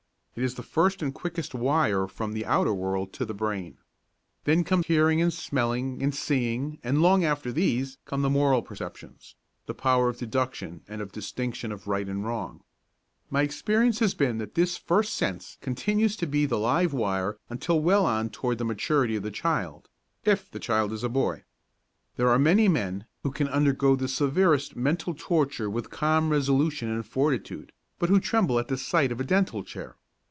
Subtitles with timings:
[0.33, 3.77] It is the first and quickest wire from the outer world to the brain.
[4.45, 9.35] Then come hearing and smelling and seeing and long after these come the moral perceptions,
[9.65, 12.63] the power of deduction and the distinction of right and wrong.
[13.29, 17.81] My experience has been that this first sense continues to be the live wire until
[17.81, 19.89] well on toward the maturity of the child
[20.23, 21.43] if the child is a boy.
[22.15, 27.05] There are many men, who can undergo the severest mental torture with calm resolution and
[27.05, 29.97] fortitude, but who tremble at the sight of a dental chair.